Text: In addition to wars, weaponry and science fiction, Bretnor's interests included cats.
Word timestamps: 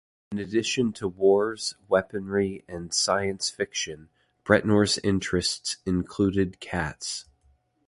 In 0.31 0.39
addition 0.39 0.93
to 0.93 1.07
wars, 1.07 1.75
weaponry 1.87 2.65
and 2.67 2.91
science 2.91 3.51
fiction, 3.51 4.09
Bretnor's 4.43 4.97
interests 5.03 5.77
included 5.85 6.59
cats. 6.59 7.25